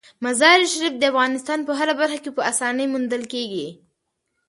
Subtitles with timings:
[0.23, 3.67] مزارشریف د افغانستان په هره برخه کې په اسانۍ موندل کېږي.